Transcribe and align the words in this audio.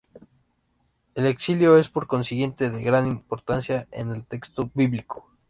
El 1.13 1.27
Exilio 1.27 1.77
es 1.77 1.87
por 1.87 2.07
consiguiente 2.07 2.71
de 2.71 2.81
gran 2.81 3.05
importancia 3.05 3.87
en 3.91 4.09
el 4.09 4.25
texto 4.25 4.67
bíblico. 4.73 5.29